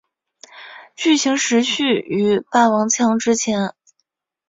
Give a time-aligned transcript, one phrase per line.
[0.95, 3.75] 剧情时序于霸王枪之前。